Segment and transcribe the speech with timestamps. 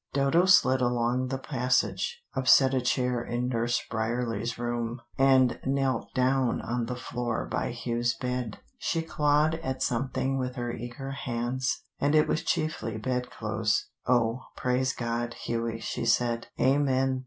[0.13, 6.59] Dodo slid along the passage, upset a chair in Nurse Bryerley's room, and knelt down
[6.59, 8.57] on the floor by Hugh's bed.
[8.79, 13.89] She clawed at something with her eager hands, and it was chiefly bed clothes.
[14.07, 16.47] "Oh, praise God, Hughie," she said.
[16.59, 17.19] "Amen.